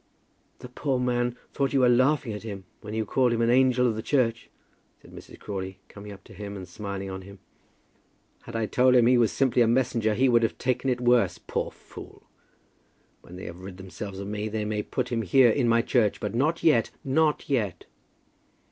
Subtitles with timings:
[0.57, 3.51] "The poor man thought that you were laughing at him when you called him an
[3.51, 4.49] angel of the church,"
[4.99, 5.39] said Mrs.
[5.39, 7.37] Crawley, coming up to him and smiling on him.
[8.41, 11.37] "Had I told him he was simply a messenger, he would have taken it worse;
[11.37, 12.23] poor fool!
[13.21, 16.19] When they have rid themselves of me they may put him here, in my church;
[16.19, 17.85] but not yet, not yet.